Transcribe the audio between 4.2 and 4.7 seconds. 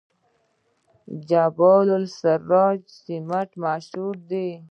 دي؟